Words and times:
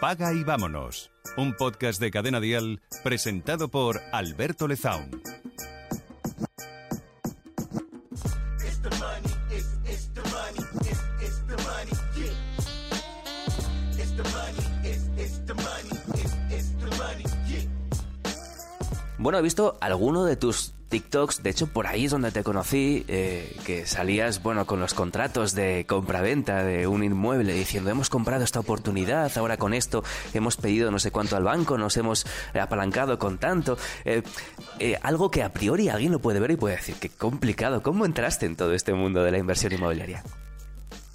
Paga 0.00 0.32
y 0.32 0.44
vámonos. 0.44 1.10
Un 1.36 1.54
podcast 1.54 2.00
de 2.00 2.10
Cadena 2.10 2.40
Dial 2.40 2.80
presentado 3.04 3.68
por 3.68 4.00
Alberto 4.12 4.66
Lezaun. 4.66 5.10
Bueno, 19.18 19.38
he 19.38 19.42
visto 19.42 19.76
alguno 19.82 20.24
de 20.24 20.36
tus 20.36 20.72
TikToks, 20.90 21.42
de 21.42 21.50
hecho 21.50 21.68
por 21.68 21.86
ahí 21.86 22.06
es 22.06 22.10
donde 22.10 22.32
te 22.32 22.42
conocí, 22.42 23.04
eh, 23.08 23.56
que 23.64 23.86
salías, 23.86 24.42
bueno, 24.42 24.66
con 24.66 24.80
los 24.80 24.92
contratos 24.92 25.54
de 25.54 25.86
compra-venta 25.88 26.64
de 26.64 26.86
un 26.86 27.04
inmueble, 27.04 27.54
diciendo, 27.54 27.90
hemos 27.90 28.10
comprado 28.10 28.44
esta 28.44 28.60
oportunidad, 28.60 29.30
ahora 29.38 29.56
con 29.56 29.72
esto 29.72 30.02
hemos 30.34 30.56
pedido 30.56 30.90
no 30.90 30.98
sé 30.98 31.12
cuánto 31.12 31.36
al 31.36 31.44
banco, 31.44 31.78
nos 31.78 31.96
hemos 31.96 32.26
apalancado 32.60 33.18
con 33.18 33.38
tanto. 33.38 33.78
Eh, 34.04 34.22
eh, 34.80 34.98
algo 35.02 35.30
que 35.30 35.44
a 35.44 35.52
priori 35.52 35.88
alguien 35.88 36.12
lo 36.12 36.18
puede 36.18 36.40
ver 36.40 36.50
y 36.50 36.56
puede 36.56 36.76
decir, 36.76 36.96
qué 37.00 37.08
complicado, 37.08 37.82
¿cómo 37.82 38.04
entraste 38.04 38.46
en 38.46 38.56
todo 38.56 38.74
este 38.74 38.92
mundo 38.92 39.22
de 39.22 39.30
la 39.30 39.38
inversión 39.38 39.72
inmobiliaria? 39.72 40.24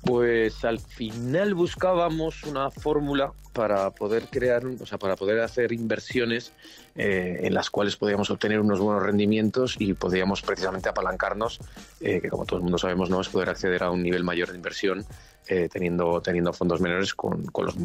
Pues 0.05 0.64
al 0.64 0.80
final 0.80 1.55
buscábamos 1.55 2.44
una 2.44 2.70
fórmula 2.70 3.34
para 3.54 3.90
poder 3.90 4.28
crear, 4.30 4.64
o 4.64 4.86
sea, 4.86 5.00
para 5.00 5.16
poder 5.16 5.40
hacer 5.40 5.72
inversiones 5.72 6.54
eh, 6.95 7.40
en 7.41 7.54
las 7.55 7.72
cuales 7.72 7.95
podíamos 7.95 8.30
obtener 8.30 8.59
unos 8.59 8.80
buenos 8.80 9.02
rendimientos 9.02 9.78
y 9.80 9.94
podíamos 9.94 10.44
precisamente 10.44 10.90
apalancarnos, 10.90 11.59
eh, 12.02 12.22
que 12.22 12.30
como 12.30 12.45
todo 12.45 12.58
el 12.58 12.64
mundo 12.64 12.78
sabemos, 12.78 13.09
no 13.09 13.20
es 13.20 13.30
poder 13.30 13.50
acceder 13.50 13.81
a 13.81 13.90
un 13.90 14.04
nivel 14.04 14.23
mayor 14.23 14.50
de 14.50 14.58
inversión 14.58 15.05
eh, 15.48 15.70
teniendo, 15.72 16.22
teniendo 16.22 16.53
fondos 16.53 16.81
menores 16.81 17.16
con, 17.16 17.45
con, 17.48 17.66
los, 17.66 17.76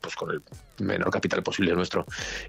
pues 0.00 0.16
con 0.16 0.32
el 0.32 0.42
menor 0.84 1.10
capital 1.10 1.42
posible 1.42 1.72
nuestro. 1.74 2.04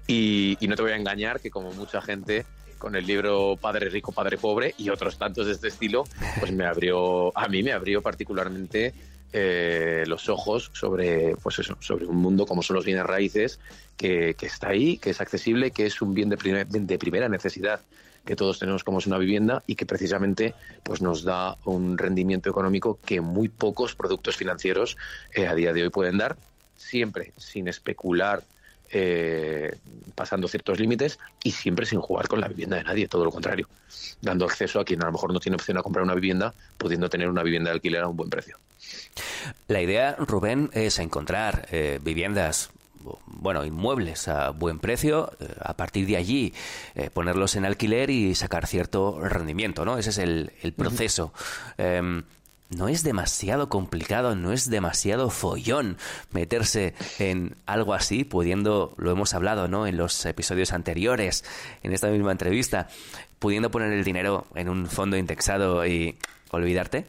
Y, 0.06 0.58
y 0.60 0.68
no 0.68 0.76
te 0.76 0.82
voy 0.82 0.92
a 0.92 0.96
engañar 0.96 1.40
que 1.40 1.50
como 1.50 1.72
mucha 1.72 2.02
gente 2.02 2.44
con 2.82 2.96
el 2.96 3.06
libro 3.06 3.56
Padre 3.60 3.88
Rico, 3.88 4.10
Padre 4.10 4.38
Pobre 4.38 4.74
y 4.76 4.90
otros 4.90 5.16
tantos 5.16 5.46
de 5.46 5.52
este 5.52 5.68
estilo, 5.68 6.02
pues 6.40 6.50
me 6.50 6.66
abrió, 6.66 7.30
a 7.38 7.46
mí 7.46 7.62
me 7.62 7.70
abrió 7.70 8.02
particularmente 8.02 8.92
eh, 9.32 10.04
los 10.06 10.28
ojos 10.28 10.70
sobre, 10.74 11.36
pues 11.42 11.58
eso, 11.58 11.76
sobre 11.80 12.06
un 12.06 12.16
mundo 12.16 12.46
como 12.46 12.62
son 12.62 12.76
los 12.76 12.84
bienes 12.84 13.04
raíces, 13.04 13.58
que, 13.96 14.34
está 14.40 14.68
ahí, 14.68 14.98
que 14.98 15.10
es 15.10 15.20
accesible, 15.20 15.70
que 15.70 15.86
es 15.86 16.02
un 16.02 16.12
bien 16.12 16.28
de, 16.28 16.66
de 16.66 16.98
primera 16.98 17.28
necesidad 17.28 17.80
que 18.24 18.36
todos 18.36 18.58
tenemos 18.58 18.84
como 18.84 18.98
es 18.98 19.06
una 19.06 19.18
vivienda 19.18 19.62
y 19.66 19.74
que 19.74 19.86
precisamente 19.86 20.54
pues 20.82 21.02
nos 21.02 21.24
da 21.24 21.56
un 21.64 21.98
rendimiento 21.98 22.50
económico 22.50 22.98
que 23.04 23.20
muy 23.20 23.48
pocos 23.48 23.94
productos 23.94 24.36
financieros 24.36 24.96
eh, 25.34 25.46
a 25.46 25.54
día 25.54 25.72
de 25.72 25.82
hoy 25.82 25.90
pueden 25.90 26.18
dar, 26.18 26.36
siempre 26.76 27.32
sin 27.36 27.68
especular 27.68 28.42
eh, 28.90 29.76
pasando 30.14 30.48
ciertos 30.48 30.78
límites 30.78 31.18
y 31.42 31.52
siempre 31.52 31.86
sin 31.86 32.00
jugar 32.00 32.28
con 32.28 32.40
la 32.40 32.48
vivienda 32.48 32.76
de 32.76 32.84
nadie, 32.84 33.08
todo 33.08 33.24
lo 33.24 33.30
contrario, 33.30 33.68
dando 34.20 34.44
acceso 34.44 34.80
a 34.80 34.84
quien 34.84 35.02
a 35.02 35.06
lo 35.06 35.12
mejor 35.12 35.32
no 35.32 35.40
tiene 35.40 35.56
opción 35.56 35.78
a 35.78 35.82
comprar 35.82 36.04
una 36.04 36.14
vivienda, 36.14 36.54
pudiendo 36.78 37.08
tener 37.08 37.28
una 37.28 37.42
vivienda 37.42 37.70
de 37.70 37.74
alquiler 37.74 38.02
a 38.02 38.08
un 38.08 38.16
buen 38.16 38.30
precio. 38.30 38.58
La 39.68 39.80
idea, 39.80 40.16
Rubén, 40.18 40.70
es 40.72 40.98
encontrar 40.98 41.66
eh, 41.70 41.98
viviendas 42.02 42.70
bueno, 43.26 43.64
inmuebles 43.64 44.28
a 44.28 44.50
buen 44.50 44.78
precio, 44.78 45.32
eh, 45.40 45.48
a 45.60 45.74
partir 45.74 46.06
de 46.06 46.16
allí 46.16 46.54
ponerlos 47.12 47.56
en 47.56 47.64
alquiler 47.64 48.10
y 48.10 48.36
sacar 48.36 48.68
cierto 48.68 49.18
rendimiento, 49.20 49.84
¿no? 49.84 49.98
Ese 49.98 50.10
es 50.10 50.18
el, 50.18 50.52
proceso 50.76 51.32
no 52.76 52.88
es 52.88 53.02
demasiado 53.02 53.68
complicado, 53.68 54.34
no 54.34 54.52
es 54.52 54.70
demasiado 54.70 55.30
follón 55.30 55.96
meterse 56.30 56.94
en 57.18 57.56
algo 57.66 57.94
así, 57.94 58.24
pudiendo, 58.24 58.94
lo 58.96 59.10
hemos 59.10 59.34
hablado, 59.34 59.68
¿no? 59.68 59.86
En 59.86 59.96
los 59.96 60.24
episodios 60.26 60.72
anteriores, 60.72 61.44
en 61.82 61.92
esta 61.92 62.08
misma 62.08 62.32
entrevista, 62.32 62.88
pudiendo 63.38 63.70
poner 63.70 63.92
el 63.92 64.04
dinero 64.04 64.46
en 64.54 64.68
un 64.68 64.86
fondo 64.86 65.16
indexado 65.16 65.86
y 65.86 66.16
olvidarte. 66.50 67.06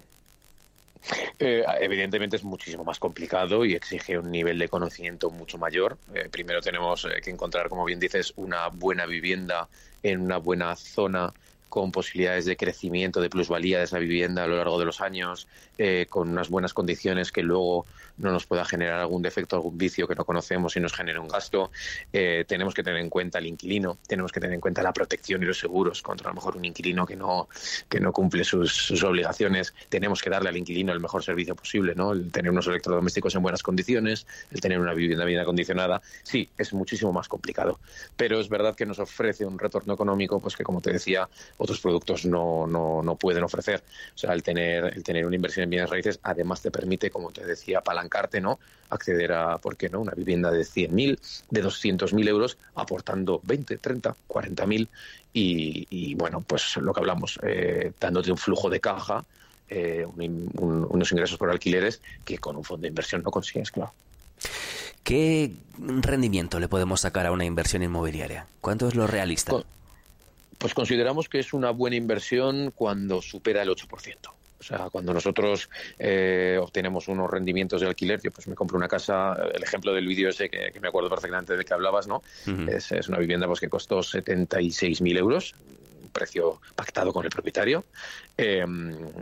Eh, 1.37 1.63
evidentemente 1.81 2.37
es 2.37 2.43
muchísimo 2.43 2.83
más 2.83 2.97
complicado 2.97 3.65
y 3.65 3.73
exige 3.73 4.17
un 4.17 4.31
nivel 4.31 4.57
de 4.57 4.69
conocimiento 4.69 5.29
mucho 5.29 5.57
mayor. 5.57 5.97
Eh, 6.13 6.29
primero 6.31 6.61
tenemos 6.61 7.05
eh, 7.05 7.21
que 7.21 7.29
encontrar, 7.29 7.67
como 7.69 7.83
bien 7.85 7.99
dices, 7.99 8.33
una 8.37 8.69
buena 8.69 9.05
vivienda 9.05 9.67
en 10.01 10.21
una 10.21 10.37
buena 10.37 10.75
zona 10.75 11.33
con 11.73 11.91
posibilidades 11.91 12.45
de 12.45 12.55
crecimiento, 12.55 13.19
de 13.19 13.31
plusvalía 13.31 13.79
de 13.79 13.85
esa 13.85 13.97
vivienda 13.97 14.43
a 14.43 14.47
lo 14.47 14.57
largo 14.57 14.77
de 14.77 14.85
los 14.85 15.01
años, 15.01 15.47
eh, 15.79 16.05
con 16.07 16.29
unas 16.29 16.47
buenas 16.47 16.71
condiciones 16.71 17.31
que 17.31 17.41
luego 17.41 17.87
no 18.17 18.31
nos 18.31 18.45
pueda 18.45 18.63
generar 18.63 18.99
algún 18.99 19.23
defecto, 19.23 19.55
algún 19.55 19.75
vicio 19.75 20.07
que 20.07 20.13
no 20.13 20.23
conocemos 20.23 20.75
y 20.75 20.79
nos 20.79 20.93
genere 20.93 21.17
un 21.17 21.27
gasto. 21.27 21.71
Eh, 22.11 22.45
tenemos 22.47 22.75
que 22.75 22.83
tener 22.83 22.99
en 22.99 23.09
cuenta 23.09 23.39
el 23.39 23.47
inquilino, 23.47 23.97
tenemos 24.07 24.31
que 24.31 24.39
tener 24.39 24.53
en 24.53 24.61
cuenta 24.61 24.83
la 24.83 24.93
protección 24.93 25.41
y 25.41 25.47
los 25.47 25.57
seguros 25.57 26.03
contra 26.03 26.29
a 26.29 26.31
lo 26.31 26.35
mejor 26.35 26.57
un 26.57 26.65
inquilino 26.65 27.07
que 27.07 27.15
no, 27.15 27.49
que 27.89 27.99
no 27.99 28.11
cumple 28.13 28.43
sus, 28.43 28.91
obligaciones. 29.03 29.73
Tenemos 29.89 30.21
que 30.21 30.29
darle 30.29 30.49
al 30.49 30.57
inquilino 30.57 30.93
el 30.93 30.99
mejor 30.99 31.23
servicio 31.23 31.55
posible, 31.55 31.95
¿no? 31.95 32.11
El 32.11 32.31
tener 32.31 32.51
unos 32.51 32.67
electrodomésticos 32.67 33.33
en 33.33 33.41
buenas 33.41 33.63
condiciones, 33.63 34.27
el 34.51 34.61
tener 34.61 34.79
una 34.79 34.93
vivienda 34.93 35.25
bien 35.25 35.39
acondicionada. 35.39 36.03
Sí, 36.21 36.49
es 36.55 36.71
muchísimo 36.71 37.11
más 37.11 37.27
complicado, 37.27 37.79
pero 38.15 38.39
es 38.39 38.47
verdad 38.47 38.75
que 38.75 38.85
nos 38.85 38.99
ofrece 38.99 39.43
un 39.43 39.57
retorno 39.57 39.95
económico, 39.95 40.39
pues 40.39 40.55
que 40.55 40.63
como 40.63 40.81
te 40.81 40.93
decía, 40.93 41.27
otros 41.63 41.79
productos 41.79 42.25
no, 42.25 42.67
no, 42.67 43.01
no 43.01 43.15
pueden 43.15 43.43
ofrecer. 43.43 43.81
O 44.13 44.17
sea, 44.17 44.33
el 44.33 44.43
tener, 44.43 44.85
el 44.95 45.01
tener 45.01 45.25
una 45.25 45.37
inversión 45.37 45.63
en 45.63 45.69
bienes 45.69 45.89
raíces 45.89 46.19
además 46.21 46.61
te 46.61 46.71
permite, 46.71 47.09
como 47.09 47.31
te 47.31 47.45
decía, 47.45 47.79
apalancarte, 47.79 48.41
¿no? 48.41 48.59
Acceder 48.89 49.31
a, 49.31 49.57
¿por 49.59 49.77
qué 49.77 49.89
no?, 49.89 50.01
una 50.01 50.11
vivienda 50.11 50.51
de 50.51 50.63
100.000, 50.63 51.17
de 51.49 51.63
200.000 51.63 52.27
euros, 52.27 52.57
aportando 52.75 53.39
20, 53.43 53.77
30, 53.77 54.13
40.000 54.27 54.89
y, 55.31 55.87
y 55.89 56.15
bueno, 56.15 56.43
pues 56.45 56.75
lo 56.77 56.93
que 56.93 56.99
hablamos, 56.99 57.39
eh, 57.43 57.93
dándote 57.97 58.31
un 58.31 58.37
flujo 58.37 58.69
de 58.69 58.81
caja, 58.81 59.23
eh, 59.69 60.05
unos 60.15 61.11
ingresos 61.13 61.37
por 61.37 61.49
alquileres 61.49 62.01
que 62.25 62.37
con 62.39 62.57
un 62.57 62.65
fondo 62.65 62.81
de 62.81 62.89
inversión 62.89 63.23
no 63.23 63.31
consigues, 63.31 63.71
claro. 63.71 63.93
¿Qué 65.03 65.53
rendimiento 65.79 66.59
le 66.59 66.67
podemos 66.67 67.01
sacar 67.01 67.25
a 67.25 67.31
una 67.31 67.45
inversión 67.45 67.83
inmobiliaria? 67.83 68.47
¿Cuánto 68.59 68.89
es 68.89 68.95
lo 68.95 69.07
realista? 69.07 69.63
Pues 70.63 70.73
consideramos 70.73 71.27
que 71.27 71.39
es 71.39 71.51
una 71.51 71.71
buena 71.71 71.97
inversión 71.97 72.71
cuando 72.73 73.21
supera 73.21 73.63
el 73.63 73.67
8%. 73.67 74.15
O 74.27 74.63
sea, 74.63 74.89
cuando 74.89 75.13
nosotros 75.13 75.69
eh, 75.99 76.57
obtenemos 76.57 77.09
unos 77.09 77.29
rendimientos 77.29 77.81
de 77.81 77.87
alquiler, 77.87 78.21
yo 78.23 78.31
pues 78.31 78.47
me 78.47 78.55
compro 78.55 78.77
una 78.77 78.87
casa, 78.87 79.35
el 79.53 79.61
ejemplo 79.61 79.93
del 79.93 80.07
vídeo 80.07 80.29
ese 80.29 80.49
que, 80.49 80.71
me 80.79 80.87
acuerdo 80.87 81.09
perfectamente 81.09 81.57
de 81.57 81.65
que 81.65 81.73
hablabas, 81.73 82.07
¿no? 82.07 82.23
es, 82.69 82.93
es, 82.93 83.09
una 83.09 83.17
vivienda 83.17 83.45
pues 83.45 83.59
que 83.59 83.67
costó 83.67 83.99
76.000 83.99 85.17
euros, 85.17 85.53
precio 86.13 86.61
pactado 86.75 87.11
con 87.11 87.25
el 87.25 87.31
propietario 87.31 87.83
eh, 88.37 88.65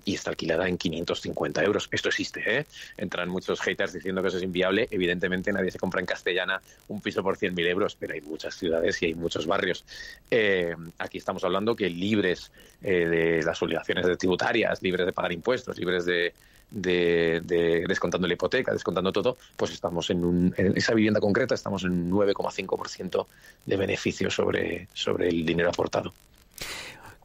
y 0.05 0.13
está 0.15 0.29
alquilada 0.29 0.67
en 0.67 0.77
550 0.77 1.63
euros. 1.63 1.89
Esto 1.91 2.09
existe, 2.09 2.59
¿eh? 2.59 2.65
Entran 2.97 3.29
muchos 3.29 3.59
haters 3.61 3.93
diciendo 3.93 4.21
que 4.21 4.27
eso 4.27 4.37
es 4.37 4.43
inviable. 4.43 4.87
Evidentemente 4.91 5.51
nadie 5.51 5.71
se 5.71 5.79
compra 5.79 5.99
en 5.99 6.05
castellana 6.05 6.61
un 6.87 7.01
piso 7.01 7.23
por 7.23 7.37
100.000 7.37 7.67
euros, 7.67 7.95
pero 7.99 8.13
hay 8.13 8.21
muchas 8.21 8.55
ciudades 8.55 9.01
y 9.01 9.07
hay 9.07 9.15
muchos 9.15 9.47
barrios. 9.47 9.83
Eh, 10.29 10.75
aquí 10.99 11.17
estamos 11.17 11.43
hablando 11.43 11.75
que 11.75 11.89
libres 11.89 12.51
de 12.79 13.41
las 13.43 13.61
obligaciones 13.61 14.17
tributarias, 14.17 14.81
libres 14.81 15.05
de 15.05 15.13
pagar 15.13 15.31
impuestos, 15.31 15.77
libres 15.77 16.05
de, 16.05 16.33
descontando 16.71 18.27
la 18.27 18.33
hipoteca, 18.33 18.71
descontando 18.71 19.11
todo, 19.11 19.37
pues 19.55 19.71
estamos 19.71 20.09
en, 20.09 20.23
un, 20.23 20.53
esa 20.57 20.93
vivienda 20.93 21.19
concreta, 21.19 21.53
estamos 21.53 21.83
en 21.83 21.91
un 21.91 22.11
9,5% 22.11 23.25
de 23.65 23.77
beneficio 23.77 24.31
sobre 24.31 24.87
el 25.27 25.45
dinero 25.45 25.69
aportado. 25.69 26.13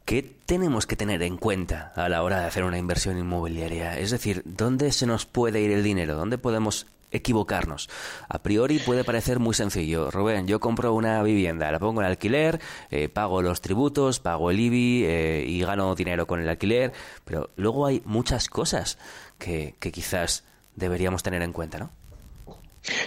¿Qué 0.05 0.23
tenemos 0.23 0.87
que 0.87 0.95
tener 0.95 1.21
en 1.21 1.37
cuenta 1.37 1.91
a 1.95 2.07
la 2.07 2.23
hora 2.23 2.39
de 2.39 2.45
hacer 2.45 2.63
una 2.63 2.77
inversión 2.77 3.17
inmobiliaria? 3.17 3.99
Es 3.99 4.11
decir, 4.11 4.41
¿dónde 4.45 4.91
se 4.93 5.05
nos 5.05 5.25
puede 5.25 5.59
ir 5.59 5.71
el 5.71 5.83
dinero? 5.83 6.15
¿Dónde 6.15 6.37
podemos 6.37 6.87
equivocarnos. 7.11 7.89
A 8.27 8.39
priori 8.39 8.79
puede 8.79 9.03
parecer 9.03 9.39
muy 9.39 9.53
sencillo. 9.53 10.11
Rubén, 10.11 10.47
yo 10.47 10.59
compro 10.59 10.93
una 10.93 11.21
vivienda, 11.23 11.71
la 11.71 11.79
pongo 11.79 12.01
en 12.01 12.07
alquiler, 12.07 12.59
eh, 12.91 13.09
pago 13.09 13.41
los 13.41 13.61
tributos, 13.61 14.19
pago 14.19 14.51
el 14.51 14.59
IBI 14.59 15.03
eh, 15.05 15.45
y 15.47 15.61
gano 15.61 15.95
dinero 15.95 16.27
con 16.27 16.41
el 16.41 16.49
alquiler, 16.49 16.93
pero 17.25 17.49
luego 17.55 17.85
hay 17.85 18.01
muchas 18.05 18.49
cosas 18.49 18.97
que, 19.37 19.75
que 19.79 19.91
quizás 19.91 20.43
deberíamos 20.75 21.23
tener 21.23 21.41
en 21.41 21.53
cuenta, 21.53 21.79
¿no? 21.79 21.91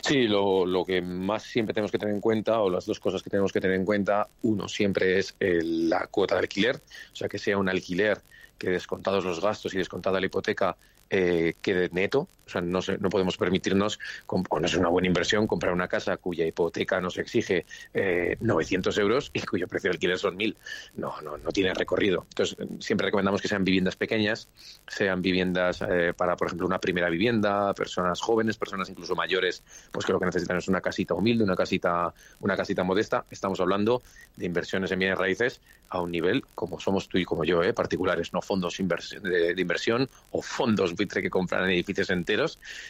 Sí, 0.03 0.29
lo, 0.29 0.67
lo, 0.67 0.85
que 0.85 1.01
más 1.01 1.43
siempre 1.43 1.73
tenemos 1.73 1.91
que 1.91 1.99
tener 1.99 2.15
en 2.15 2.21
cuenta, 2.21 2.61
o 2.61 2.71
las 2.71 2.87
dos 2.87 3.01
cosas 3.01 3.23
que 3.23 3.31
tenemos 3.31 3.53
que 3.53 3.61
tener 3.61 3.77
en 3.77 3.85
cuenta, 3.85 4.29
uno 4.43 4.69
siempre 4.69 5.19
es 5.19 5.35
la 5.41 6.07
cuota 6.07 6.35
de 6.35 6.41
alquiler, 6.41 6.77
o 6.77 7.17
sea, 7.17 7.29
que 7.29 7.39
sea 7.39 7.59
un 7.59 7.69
alquiler 7.69 8.21
que 8.59 8.69
descontados 8.69 9.25
los 9.25 9.41
gastos 9.41 9.73
y 9.75 9.79
descontada 9.79 10.21
la 10.21 10.27
hipoteca 10.27 10.77
eh, 11.09 11.55
quede 11.63 11.89
neto. 11.93 12.29
O 12.51 12.53
sea, 12.53 12.61
no, 12.61 12.81
no 12.99 13.09
podemos 13.09 13.37
permitirnos, 13.37 13.99
o 14.27 14.61
no 14.61 14.67
es 14.67 14.75
una 14.75 14.89
buena 14.89 15.07
inversión, 15.07 15.47
comprar 15.47 15.73
una 15.73 15.89
casa 15.89 16.17
cuya 16.17 16.45
hipoteca 16.47 17.01
nos 17.01 17.17
exige 17.19 17.65
eh, 17.95 18.37
900 18.41 18.97
euros 18.99 19.31
y 19.33 19.41
cuyo 19.41 19.69
precio 19.69 19.91
de 19.91 19.95
alquiler 19.95 20.19
son 20.19 20.37
1.000. 20.37 20.57
No, 20.97 21.21
no, 21.23 21.39
no 21.39 21.51
tiene 21.51 21.73
recorrido. 21.75 22.27
Entonces, 22.31 22.57
siempre 22.81 23.07
recomendamos 23.07 23.41
que 23.41 23.49
sean 23.49 23.65
viviendas 23.65 23.97
pequeñas, 23.97 24.49
sean 24.89 25.23
viviendas 25.23 25.83
eh, 25.89 26.13
para, 26.17 26.37
por 26.37 26.49
ejemplo, 26.49 26.67
una 26.67 26.81
primera 26.81 27.09
vivienda, 27.09 27.73
personas 27.75 28.21
jóvenes, 28.21 28.57
personas 28.57 28.89
incluso 28.91 29.15
mayores, 29.15 29.63
pues 29.93 30.05
que 30.05 30.13
lo 30.13 30.19
que 30.19 30.27
necesitan 30.27 30.57
es 30.57 30.69
una 30.69 30.81
casita 30.81 31.15
humilde, 31.15 31.45
una 31.45 31.57
casita, 31.57 32.13
una 32.41 32.57
casita 32.57 32.83
modesta. 32.83 33.25
Estamos 33.31 33.61
hablando 33.61 34.03
de 34.37 34.47
inversiones 34.47 34.91
en 34.91 34.99
bienes 34.99 35.19
raíces 35.19 35.61
a 35.89 36.01
un 36.01 36.11
nivel 36.11 36.45
como 36.55 36.79
somos 36.79 37.09
tú 37.09 37.19
y 37.19 37.25
como 37.25 37.45
yo, 37.45 37.63
¿eh? 37.63 37.73
particulares, 37.73 38.33
no 38.33 38.41
fondos 38.41 38.77
de, 38.79 39.55
de 39.55 39.61
inversión 39.61 40.09
o 40.31 40.41
fondos 40.41 40.95
que 40.95 41.31
compran 41.31 41.69
edificios 41.71 42.11
enteros, 42.11 42.40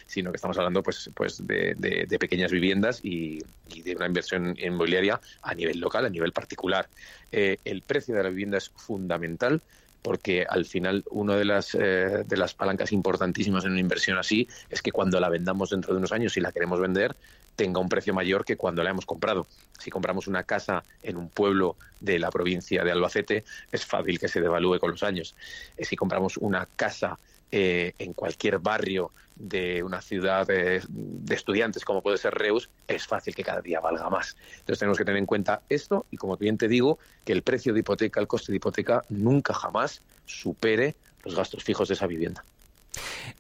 sino 0.07 0.31
que 0.31 0.37
estamos 0.37 0.57
hablando 0.59 0.83
pues, 0.83 1.11
pues 1.15 1.47
de, 1.47 2.17
pequeñas 2.19 2.51
viviendas 2.51 3.01
y, 3.03 3.43
de 3.85 3.97
una 3.97 4.07
inversión 4.07 4.57
inmobiliaria 4.59 5.21
a 5.43 5.55
nivel 5.55 5.81
local, 5.81 6.05
a 6.05 6.11
nivel 6.11 6.33
particular. 6.33 6.89
Eh, 7.33 7.59
el 7.65 7.83
precio 7.83 8.15
de 8.15 8.23
la 8.23 8.29
vivienda 8.29 8.59
es 8.59 8.71
fundamental 8.71 9.63
porque 10.03 10.47
al 10.49 10.65
final 10.65 11.05
una 11.11 11.37
de 11.37 11.45
las, 11.45 11.75
eh, 11.75 12.25
de 12.27 12.37
las 12.37 12.55
palancas 12.55 12.93
importantísimas 12.93 13.65
en 13.65 13.73
una 13.73 13.81
inversión 13.81 14.19
así 14.19 14.49
es 14.71 14.83
que 14.83 14.93
cuando 14.93 15.21
la 15.21 15.29
vendamos 15.29 15.71
dentro 15.71 15.93
de 15.93 15.99
unos 15.99 16.13
años, 16.13 16.33
si 16.33 16.41
la 16.41 16.53
queremos 16.53 16.81
vender, 16.81 17.15
tenga 17.57 17.81
un 17.81 17.89
precio 17.89 18.15
mayor 18.15 18.45
que 18.45 18.57
cuando 18.57 18.83
la 18.83 18.91
hemos 18.91 19.05
comprado. 19.05 19.47
Si 19.79 19.91
compramos 19.91 20.27
una 20.27 20.45
casa 20.45 20.83
en 21.03 21.17
un 21.17 21.29
pueblo 21.29 21.77
de 22.01 22.19
la 22.19 22.31
provincia 22.31 22.83
de 22.85 22.93
Albacete, 22.93 23.45
es 23.71 23.85
fácil 23.85 24.19
que 24.19 24.29
se 24.29 24.41
devalúe 24.41 24.79
con 24.79 24.93
los 24.93 25.03
años. 25.03 25.35
Eh, 25.77 25.85
si 25.85 25.97
compramos 25.97 26.39
una 26.39 26.67
casa 26.77 27.19
eh, 27.53 27.95
en 27.99 28.13
cualquier 28.13 28.59
barrio 28.59 29.11
de 29.37 29.83
una 29.83 30.03
ciudad 30.03 30.47
de, 30.47 30.83
estudiantes 31.31 31.85
como 31.85 32.03
puede 32.03 32.19
ser 32.19 32.35
Reus, 32.35 32.69
es 32.87 33.07
fácil 33.07 33.35
que 33.35 33.43
cada 33.43 33.61
día 33.63 33.81
valga 33.81 34.09
más. 34.11 34.37
Entonces 34.59 34.79
tenemos 34.79 34.99
que 34.99 35.05
tener 35.05 35.19
en 35.19 35.27
cuenta 35.27 35.63
esto 35.69 36.07
y 36.11 36.17
como 36.17 36.37
bien 36.37 36.59
te 36.59 36.69
digo, 36.69 36.99
que 37.25 37.33
el 37.33 37.43
precio 37.43 37.73
de 37.73 37.81
hipoteca, 37.81 38.21
el 38.21 38.27
coste 38.27 38.53
de 38.53 38.57
hipoteca, 38.57 39.05
nunca 39.09 39.55
jamás 39.55 40.03
supere 40.27 40.95
los 41.25 41.35
gastos 41.35 41.65
fijos 41.65 41.89
de 41.89 41.95
esa 41.95 42.07
vivienda. 42.07 42.45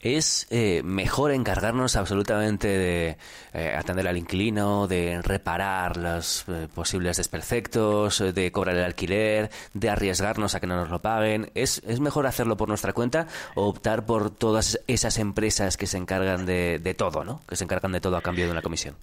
Es 0.00 0.46
eh, 0.50 0.82
mejor 0.84 1.32
encargarnos 1.32 1.96
absolutamente 1.96 2.68
de 2.68 3.16
eh, 3.52 3.74
atender 3.76 4.08
al 4.08 4.16
inquilino, 4.16 4.86
de 4.86 5.20
reparar 5.22 5.96
los 5.96 6.44
eh, 6.48 6.68
posibles 6.74 7.18
desperfectos, 7.18 8.22
de 8.34 8.52
cobrar 8.52 8.76
el 8.76 8.84
alquiler, 8.84 9.50
de 9.74 9.90
arriesgarnos 9.90 10.54
a 10.54 10.60
que 10.60 10.66
no 10.66 10.76
nos 10.76 10.88
lo 10.90 11.00
paguen. 11.00 11.50
¿Es, 11.54 11.82
¿Es 11.86 12.00
mejor 12.00 12.26
hacerlo 12.26 12.56
por 12.56 12.68
nuestra 12.68 12.92
cuenta 12.92 13.26
o 13.54 13.66
optar 13.66 14.06
por 14.06 14.30
todas 14.30 14.80
esas 14.86 15.18
empresas 15.18 15.76
que 15.76 15.86
se 15.86 15.98
encargan 15.98 16.46
de, 16.46 16.78
de 16.78 16.94
todo, 16.94 17.24
¿no? 17.24 17.42
que 17.46 17.56
se 17.56 17.64
encargan 17.64 17.92
de 17.92 18.00
todo 18.00 18.16
a 18.16 18.22
cambio 18.22 18.46
de 18.46 18.52
una 18.52 18.62
comisión? 18.62 18.96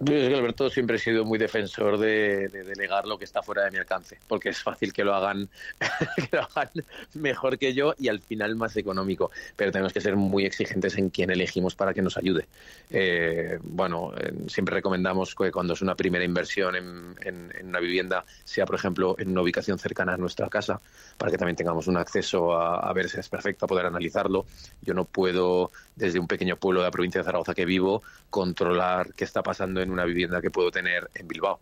Yo 0.00 0.14
es 0.14 0.28
que 0.28 0.34
Alberto 0.34 0.68
siempre 0.70 0.96
he 0.96 0.98
sido 0.98 1.24
muy 1.24 1.38
defensor 1.38 1.98
de, 1.98 2.48
delegar 2.48 3.06
lo 3.06 3.16
que 3.16 3.24
está 3.24 3.42
fuera 3.42 3.64
de 3.64 3.70
mi 3.70 3.78
alcance, 3.78 4.18
porque 4.26 4.48
es 4.48 4.60
fácil 4.60 4.92
que 4.92 5.04
lo 5.04 5.14
hagan, 5.14 5.48
que 6.16 6.36
lo 6.36 6.42
hagan 6.42 6.70
mejor 7.14 7.58
que 7.58 7.74
yo 7.74 7.94
y 7.98 8.08
al 8.08 8.20
final 8.20 8.56
más 8.56 8.76
económico. 8.76 9.30
Pero 9.56 9.70
tenemos 9.70 9.92
que 9.92 10.00
ser 10.00 10.16
muy 10.16 10.44
exigentes 10.46 10.98
en 10.98 11.10
quién 11.10 11.30
elegimos 11.30 11.76
para 11.76 11.94
que 11.94 12.02
nos 12.02 12.16
ayude. 12.16 12.46
Eh, 12.90 13.58
bueno, 13.62 14.12
siempre 14.48 14.74
recomendamos 14.74 15.34
que 15.34 15.52
cuando 15.52 15.74
es 15.74 15.82
una 15.82 15.94
primera 15.94 16.24
inversión 16.24 16.74
en, 16.74 17.52
una 17.62 17.80
vivienda, 17.80 18.24
sea 18.44 18.66
por 18.66 18.74
ejemplo 18.74 19.14
en 19.18 19.30
una 19.30 19.42
ubicación 19.42 19.78
cercana 19.78 20.14
a 20.14 20.16
nuestra 20.16 20.48
casa, 20.48 20.80
para 21.16 21.30
que 21.30 21.38
también 21.38 21.56
tengamos 21.56 21.86
un 21.86 21.96
acceso 21.96 22.54
a, 22.54 22.80
a 22.80 22.92
ver 22.92 23.08
si 23.08 23.20
es 23.20 23.28
perfecto, 23.28 23.66
a 23.66 23.68
poder 23.68 23.86
analizarlo. 23.86 24.44
Yo 24.82 24.92
no 24.92 25.04
puedo, 25.04 25.70
desde 25.94 26.18
un 26.18 26.26
pequeño 26.26 26.56
pueblo 26.56 26.80
de 26.80 26.86
la 26.86 26.90
provincia 26.90 27.20
de 27.20 27.24
Zaragoza 27.24 27.54
que 27.54 27.64
vivo, 27.64 28.02
controlar 28.28 29.12
qué 29.14 29.22
está 29.22 29.42
pasando 29.44 29.83
en 29.84 29.90
una 29.90 30.04
vivienda 30.04 30.40
que 30.40 30.50
puedo 30.50 30.70
tener 30.70 31.08
en 31.14 31.28
Bilbao. 31.28 31.60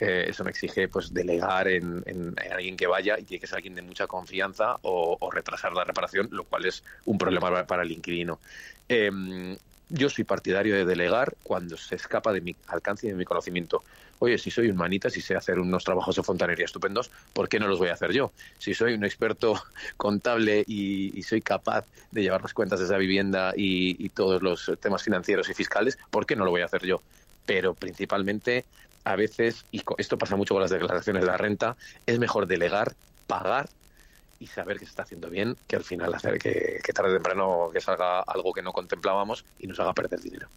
Eh, 0.00 0.26
eso 0.28 0.44
me 0.44 0.50
exige 0.50 0.88
pues 0.88 1.12
delegar 1.12 1.66
en, 1.68 2.04
alguien 2.52 2.76
que 2.76 2.86
vaya 2.86 3.18
y 3.18 3.24
tiene 3.24 3.40
que 3.40 3.46
ser 3.46 3.56
alguien 3.56 3.74
de 3.74 3.82
mucha 3.82 4.06
confianza 4.06 4.76
o, 4.82 5.30
retrasar 5.32 5.72
la 5.72 5.84
reparación, 5.84 6.28
lo 6.30 6.44
cual 6.44 6.66
es 6.66 6.84
un 7.04 7.18
problema 7.18 7.66
para, 7.66 7.82
el 7.82 7.92
inquilino. 7.92 8.38
Em, 8.88 9.56
yo 9.88 10.10
soy 10.10 10.24
partidario 10.24 10.74
de 10.74 10.84
delegar 10.84 11.34
cuando 11.42 11.76
se 11.76 11.96
escapa 11.96 12.32
de 12.32 12.40
mi 12.40 12.54
alcance 12.68 13.06
y 13.06 13.10
de 13.10 13.16
mi 13.16 13.24
conocimiento. 13.24 13.82
Oye, 14.20 14.36
si 14.36 14.50
soy 14.50 14.68
un 14.68 14.76
manita, 14.76 15.10
si 15.10 15.20
sé 15.20 15.36
hacer 15.36 15.58
unos 15.58 15.84
trabajos 15.84 16.16
de 16.16 16.22
fontanería 16.22 16.64
estupendos, 16.64 17.10
¿por 17.32 17.48
qué 17.48 17.58
no 17.60 17.68
los 17.68 17.78
voy 17.78 17.88
a 17.88 17.94
hacer 17.94 18.12
yo? 18.12 18.32
Si 18.58 18.74
soy 18.74 18.94
un 18.94 19.04
experto 19.04 19.54
contable 19.96 20.64
y, 20.66 21.22
soy 21.22 21.40
capaz 21.40 21.86
de 22.10 22.22
llevar 22.22 22.42
las 22.42 22.54
cuentas 22.54 22.80
de 22.80 22.86
esa 22.86 22.96
vivienda 22.96 23.52
y, 23.56 24.08
todos 24.10 24.42
los 24.42 24.72
temas 24.80 25.02
financieros 25.02 25.48
y 25.48 25.54
fiscales, 25.54 25.98
¿por 26.10 26.26
qué 26.26 26.34
no 26.34 26.44
lo 26.44 26.50
voy 26.50 26.62
a 26.62 26.64
hacer 26.64 26.84
yo? 26.84 27.00
Pero 27.48 27.72
principalmente, 27.72 28.66
a 29.04 29.16
veces, 29.16 29.64
y 29.70 29.82
esto 29.96 30.18
pasa 30.18 30.36
mucho 30.36 30.52
con 30.52 30.60
las 30.60 30.70
declaraciones 30.70 31.22
de 31.22 31.28
la 31.28 31.38
renta, 31.38 31.78
es 32.04 32.18
mejor 32.18 32.46
delegar, 32.46 32.92
pagar 33.26 33.70
y 34.38 34.48
saber 34.48 34.78
que 34.78 34.84
se 34.84 34.90
está 34.90 35.04
haciendo 35.04 35.30
bien 35.30 35.56
que 35.66 35.76
al 35.76 35.82
final 35.82 36.12
hacer 36.12 36.38
que, 36.38 36.78
tarde 36.94 37.12
o 37.12 37.14
temprano 37.14 37.70
que 37.72 37.80
salga 37.80 38.20
algo 38.20 38.52
que 38.52 38.60
no 38.60 38.74
contemplábamos 38.74 39.46
y 39.56 39.66
nos 39.66 39.80
haga 39.80 39.94
perder 39.94 40.20
dinero. 40.20 40.50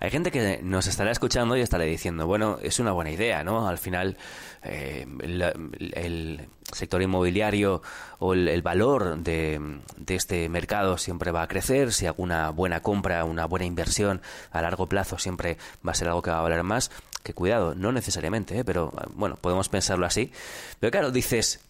Hay 0.00 0.10
gente 0.10 0.30
que 0.30 0.60
nos 0.62 0.86
estará 0.86 1.10
escuchando 1.10 1.56
y 1.56 1.60
estará 1.60 1.84
diciendo, 1.84 2.26
bueno, 2.26 2.58
es 2.62 2.78
una 2.78 2.92
buena 2.92 3.10
idea, 3.10 3.44
¿no? 3.44 3.68
Al 3.68 3.78
final, 3.78 4.16
eh, 4.62 5.06
el, 5.20 6.48
sector 6.72 7.02
inmobiliario 7.02 7.82
o 8.18 8.34
el, 8.34 8.62
valor 8.62 9.18
de, 9.18 9.60
este 10.08 10.48
mercado 10.48 10.98
siempre 10.98 11.30
va 11.30 11.42
a 11.42 11.48
crecer. 11.48 11.92
Si 11.92 12.06
alguna 12.06 12.50
buena 12.50 12.80
compra, 12.80 13.24
una 13.24 13.46
buena 13.46 13.64
inversión 13.64 14.20
a 14.50 14.60
largo 14.60 14.88
plazo 14.88 15.18
siempre 15.18 15.56
va 15.86 15.92
a 15.92 15.94
ser 15.94 16.08
algo 16.08 16.22
que 16.22 16.30
va 16.30 16.40
a 16.40 16.42
valer 16.42 16.62
más. 16.64 16.90
Que 17.22 17.32
cuidado, 17.32 17.74
no 17.74 17.92
necesariamente, 17.92 18.58
¿eh? 18.58 18.64
pero 18.64 18.92
bueno, 19.14 19.36
podemos 19.36 19.68
pensarlo 19.68 20.04
así. 20.04 20.32
Pero 20.80 20.90
claro, 20.90 21.10
dices, 21.10 21.60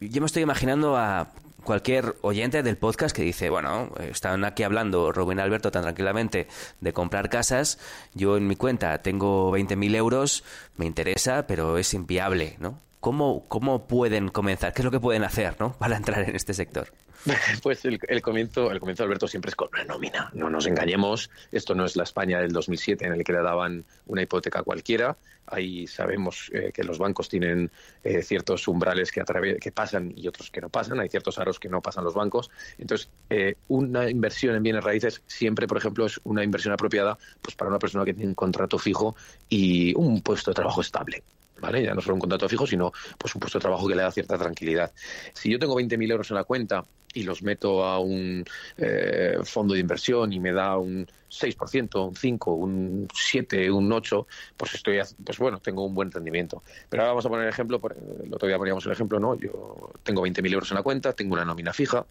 yo 0.00 0.20
me 0.20 0.26
estoy 0.26 0.42
imaginando 0.42 0.96
a 0.96 1.28
cualquier 1.68 2.16
oyente 2.22 2.62
del 2.62 2.78
podcast 2.78 3.14
que 3.14 3.20
dice, 3.20 3.50
bueno, 3.50 3.92
están 4.00 4.42
aquí 4.46 4.62
hablando 4.62 5.12
Rubén 5.12 5.38
Alberto 5.38 5.70
tan 5.70 5.82
tranquilamente 5.82 6.48
de 6.80 6.92
comprar 6.94 7.28
casas, 7.28 7.78
yo 8.14 8.38
en 8.38 8.46
mi 8.46 8.56
cuenta 8.56 9.02
tengo 9.02 9.52
20.000 9.52 9.94
euros, 9.94 10.44
me 10.78 10.86
interesa, 10.86 11.46
pero 11.46 11.76
es 11.76 11.92
inviable, 11.92 12.56
¿no? 12.58 12.80
¿Cómo, 13.00 13.46
¿Cómo 13.48 13.86
pueden 13.86 14.28
comenzar? 14.28 14.72
¿Qué 14.72 14.82
es 14.82 14.84
lo 14.84 14.90
que 14.90 15.00
pueden 15.00 15.24
hacer 15.24 15.54
¿no? 15.60 15.72
para 15.74 15.96
entrar 15.96 16.28
en 16.28 16.34
este 16.34 16.54
sector? 16.54 16.92
Pues 17.62 17.84
el, 17.84 17.98
comienzo, 18.22 18.70
el 18.70 18.80
comienzo, 18.80 19.04
Alberto, 19.04 19.26
siempre 19.26 19.50
es 19.50 19.56
con 19.56 19.68
una 19.72 19.84
nómina. 19.84 20.30
No 20.34 20.50
nos 20.50 20.66
engañemos. 20.66 21.30
Esto 21.52 21.74
no 21.74 21.84
es 21.84 21.96
la 21.96 22.04
España 22.04 22.40
del 22.40 22.52
2007 22.52 23.06
en 23.06 23.12
el 23.12 23.24
que 23.24 23.32
le 23.32 23.42
daban 23.42 23.84
una 24.06 24.22
hipoteca 24.22 24.62
cualquiera. 24.62 25.16
Ahí 25.46 25.86
sabemos 25.86 26.50
eh, 26.52 26.70
que 26.72 26.84
los 26.84 26.98
bancos 26.98 27.28
tienen 27.28 27.70
eh, 28.04 28.22
ciertos 28.22 28.68
umbrales 28.68 29.10
que, 29.10 29.22
que 29.60 29.72
pasan 29.72 30.12
y 30.14 30.28
otros 30.28 30.50
que 30.50 30.60
no 30.60 30.68
pasan. 30.68 31.00
Hay 31.00 31.08
ciertos 31.08 31.38
aros 31.38 31.58
que 31.58 31.68
no 31.68 31.80
pasan 31.80 32.04
los 32.04 32.14
bancos. 32.14 32.50
Entonces, 32.78 33.10
eh, 33.30 33.56
una 33.68 34.08
inversión 34.08 34.54
en 34.54 34.62
bienes 34.62 34.84
raíces 34.84 35.22
siempre, 35.26 35.66
por 35.66 35.78
ejemplo, 35.78 36.06
es 36.06 36.20
una 36.24 36.44
inversión 36.44 36.72
apropiada 36.72 37.18
pues 37.42 37.54
para 37.56 37.70
una 37.70 37.78
persona 37.78 38.04
que 38.04 38.14
tiene 38.14 38.28
un 38.28 38.34
contrato 38.34 38.78
fijo 38.78 39.16
y 39.48 39.94
un 39.96 40.20
puesto 40.22 40.50
de 40.50 40.54
trabajo 40.54 40.80
estable. 40.80 41.22
¿Vale? 41.60 41.82
Ya 41.82 41.94
no 41.94 42.00
solo 42.00 42.14
un 42.14 42.20
contrato 42.20 42.48
fijo, 42.48 42.66
sino 42.66 42.92
pues 43.18 43.34
un 43.34 43.40
puesto 43.40 43.58
de 43.58 43.62
trabajo 43.62 43.88
que 43.88 43.94
le 43.94 44.02
da 44.02 44.12
cierta 44.12 44.38
tranquilidad. 44.38 44.92
Si 45.32 45.50
yo 45.50 45.58
tengo 45.58 45.74
20.000 45.74 46.10
euros 46.10 46.30
en 46.30 46.36
la 46.36 46.44
cuenta 46.44 46.84
y 47.14 47.22
los 47.22 47.42
meto 47.42 47.84
a 47.84 47.98
un 47.98 48.44
eh, 48.76 49.38
fondo 49.44 49.74
de 49.74 49.80
inversión 49.80 50.32
y 50.32 50.40
me 50.40 50.52
da 50.52 50.76
un 50.76 51.06
6%, 51.30 52.08
un 52.08 52.14
5, 52.14 52.52
un 52.54 53.08
7, 53.12 53.70
un 53.70 53.92
8, 53.92 54.26
pues 54.56 54.74
estoy, 54.74 55.00
pues 55.24 55.38
bueno, 55.38 55.58
tengo 55.60 55.84
un 55.84 55.94
buen 55.94 56.10
rendimiento. 56.10 56.62
Pero 56.88 57.02
ahora 57.02 57.12
vamos 57.12 57.26
a 57.26 57.28
poner 57.28 57.46
el 57.46 57.50
ejemplo, 57.50 57.80
el 58.24 58.32
otro 58.32 58.48
día 58.48 58.58
poníamos 58.58 58.84
el 58.86 58.92
ejemplo, 58.92 59.18
¿no? 59.18 59.34
Yo 59.34 59.90
tengo 60.02 60.22
20.000 60.22 60.52
euros 60.52 60.70
en 60.70 60.76
la 60.76 60.82
cuenta, 60.82 61.12
tengo 61.12 61.34
una 61.34 61.44
nómina 61.44 61.72
fija, 61.72 62.06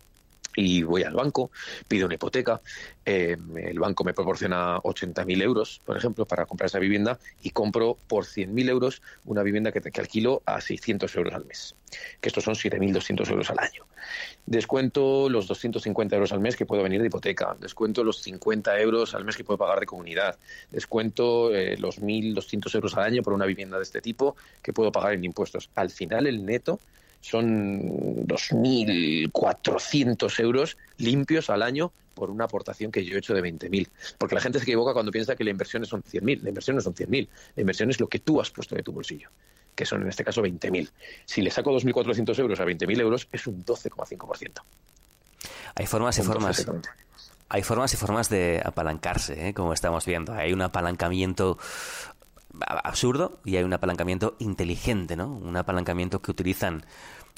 y 0.58 0.82
voy 0.82 1.04
al 1.04 1.14
banco, 1.14 1.52
pido 1.88 2.08
una 2.08 2.16
hipoteca, 2.16 2.60
eh, 3.06 3.38
el 3.58 3.80
banco 3.80 4.04
me 4.04 4.16
proporciona 4.16 4.78
80.000 4.78 5.44
euros, 5.44 5.82
por 5.86 5.96
ejemplo, 5.96 6.26
para 6.26 6.48
comprar 6.48 6.66
esa 6.66 6.80
vivienda 6.80 7.20
y 7.44 7.52
compro 7.52 7.96
por 8.08 8.26
100.000 8.26 8.68
euros 8.68 9.04
una 9.26 9.44
vivienda 9.44 9.72
que, 9.72 9.82
que, 9.82 10.02
alquilo 10.02 10.42
a 10.48 10.60
600 10.60 11.16
euros 11.16 11.36
al 11.36 11.46
mes, 11.46 11.76
que 12.20 12.30
estos 12.30 12.44
son 12.44 12.56
7.200 12.56 13.30
euros 13.30 13.52
al 13.52 13.60
año. 13.60 13.86
Descuento 14.48 15.30
los 15.30 15.48
250 15.48 16.16
euros 16.16 16.32
al 16.32 16.40
mes 16.40 16.56
que 16.56 16.66
puedo 16.66 16.82
venir 16.82 17.02
de 17.02 17.08
hipoteca, 17.08 17.56
descuento 17.60 18.04
los 18.04 18.24
50 18.24 18.80
euros 18.80 19.14
al 19.14 19.26
mes 19.26 19.38
que 19.38 19.44
puedo 19.44 19.60
pagar 19.60 19.80
de 19.80 19.86
comunidad, 19.86 20.40
descuento 20.72 21.54
eh, 21.54 21.78
los 21.78 22.02
1.200 22.02 22.74
euros 22.74 22.98
al 22.98 23.04
año 23.04 23.22
por 23.22 23.34
una 23.34 23.46
vivienda 23.46 23.78
de 23.78 23.84
este 23.84 24.02
tipo 24.02 24.36
que 24.64 24.74
puedo 24.74 24.92
pagar 24.92 25.14
en 25.14 25.24
impuestos. 25.24 25.70
Al 25.76 25.92
final 25.92 26.26
el 26.26 26.44
neto 26.44 26.80
son 27.22 28.28
2.400 28.28 30.40
euros 30.40 30.78
limpios 30.98 31.50
al 31.50 31.64
año 31.64 31.92
por 32.14 32.30
una 32.32 32.46
aportación 32.46 32.90
que 32.92 33.06
yo 33.06 33.16
he 33.16 33.20
hecho 33.20 33.36
de 33.36 33.44
20.000. 33.44 33.88
Porque 34.18 34.36
la 34.36 34.42
gente 34.42 34.58
se 34.58 34.64
equivoca 34.64 34.94
cuando 34.94 35.12
piensa 35.12 35.36
que 35.36 35.44
la 35.44 35.52
inversión 35.52 35.86
son 35.86 36.02
100.000. 36.02 36.42
La 36.42 36.50
inversión 36.50 36.76
no 36.76 36.82
son 36.82 36.96
100.000. 36.96 37.28
La 37.56 37.62
inversión 37.62 37.92
es 37.92 38.00
lo 38.00 38.08
que 38.08 38.18
tú 38.20 38.42
has 38.42 38.50
puesto 38.50 38.74
de 38.76 38.82
tu 38.82 38.92
bolsillo. 38.92 39.30
que 39.76 39.86
son 39.86 40.02
en 40.02 40.08
este 40.08 40.24
caso 40.24 40.42
20.000. 40.42 40.90
Si 41.26 41.44
le 41.44 41.52
saco 41.52 41.72
2.400 41.72 42.40
euros 42.40 42.60
a 42.60 42.66
20.000 42.66 43.00
euros, 43.00 43.28
es 43.32 43.46
un 43.46 43.64
12,5%. 43.64 44.64
Hay 45.76 45.86
formas 45.86 46.18
y 46.18 46.24
formas. 46.24 46.66
Hay 47.50 47.62
formas 47.62 47.94
y 47.94 47.98
formas 47.98 48.30
de 48.30 48.64
apalancarse, 48.66 49.50
¿eh? 49.50 49.54
como 49.54 49.74
estamos 49.74 50.04
viendo. 50.06 50.34
Hay 50.34 50.52
un 50.52 50.62
apalancamiento 50.62 51.60
absurdo 52.60 53.40
y 53.46 53.58
hay 53.58 53.64
un 53.64 53.74
apalancamiento 53.74 54.36
inteligente, 54.40 55.16
¿no? 55.16 55.32
Un 55.32 55.56
apalancamiento 55.58 56.22
que 56.22 56.32
utilizan 56.32 56.84